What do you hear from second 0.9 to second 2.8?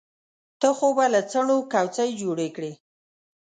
به له څڼو کوڅۍ جوړې کړې.